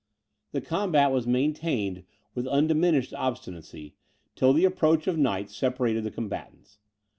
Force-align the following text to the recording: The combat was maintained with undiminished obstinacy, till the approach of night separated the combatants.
The 0.51 0.61
combat 0.61 1.11
was 1.11 1.27
maintained 1.27 2.05
with 2.33 2.47
undiminished 2.47 3.13
obstinacy, 3.13 3.93
till 4.33 4.51
the 4.51 4.65
approach 4.65 5.05
of 5.05 5.15
night 5.15 5.51
separated 5.51 6.03
the 6.03 6.09
combatants. 6.09 6.79